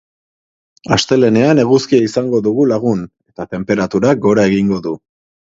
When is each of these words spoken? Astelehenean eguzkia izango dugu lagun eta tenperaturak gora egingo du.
Astelehenean 0.95 1.61
eguzkia 1.65 2.07
izango 2.07 2.41
dugu 2.47 2.67
lagun 2.73 3.05
eta 3.09 3.47
tenperaturak 3.55 4.25
gora 4.27 4.51
egingo 4.55 4.85
du. 4.89 4.99